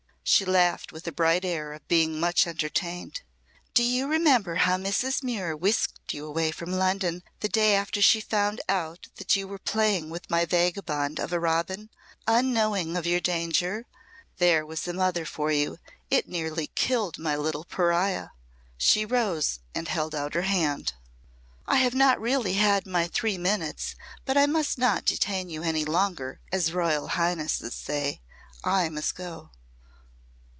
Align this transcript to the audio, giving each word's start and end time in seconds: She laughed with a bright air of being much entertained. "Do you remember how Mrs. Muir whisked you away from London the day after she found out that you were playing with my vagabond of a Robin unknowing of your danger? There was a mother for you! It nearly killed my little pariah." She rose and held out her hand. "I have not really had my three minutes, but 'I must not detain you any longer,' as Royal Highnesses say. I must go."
She 0.23 0.45
laughed 0.45 0.93
with 0.93 1.05
a 1.07 1.11
bright 1.11 1.43
air 1.43 1.73
of 1.73 1.85
being 1.89 2.17
much 2.17 2.47
entertained. 2.47 3.19
"Do 3.73 3.83
you 3.83 4.07
remember 4.07 4.55
how 4.55 4.77
Mrs. 4.77 5.21
Muir 5.23 5.57
whisked 5.57 6.13
you 6.13 6.25
away 6.25 6.51
from 6.51 6.71
London 6.71 7.23
the 7.41 7.49
day 7.49 7.75
after 7.75 8.01
she 8.01 8.21
found 8.21 8.61
out 8.69 9.07
that 9.17 9.35
you 9.35 9.45
were 9.45 9.57
playing 9.57 10.09
with 10.09 10.29
my 10.29 10.45
vagabond 10.45 11.19
of 11.19 11.33
a 11.33 11.39
Robin 11.39 11.89
unknowing 12.27 12.95
of 12.95 13.05
your 13.05 13.19
danger? 13.19 13.87
There 14.37 14.65
was 14.65 14.87
a 14.87 14.93
mother 14.93 15.25
for 15.25 15.51
you! 15.51 15.79
It 16.09 16.29
nearly 16.29 16.67
killed 16.75 17.17
my 17.17 17.35
little 17.35 17.65
pariah." 17.65 18.29
She 18.77 19.03
rose 19.05 19.59
and 19.75 19.89
held 19.89 20.15
out 20.15 20.33
her 20.35 20.43
hand. 20.43 20.93
"I 21.67 21.77
have 21.79 21.95
not 21.95 22.21
really 22.21 22.53
had 22.53 22.85
my 22.85 23.07
three 23.07 23.37
minutes, 23.39 23.95
but 24.23 24.37
'I 24.37 24.45
must 24.45 24.77
not 24.77 25.03
detain 25.03 25.49
you 25.49 25.61
any 25.61 25.83
longer,' 25.83 26.39
as 26.53 26.71
Royal 26.71 27.09
Highnesses 27.09 27.75
say. 27.75 28.21
I 28.63 28.87
must 28.87 29.15
go." 29.15 29.49